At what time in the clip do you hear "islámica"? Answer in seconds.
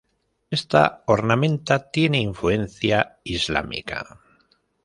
3.23-4.19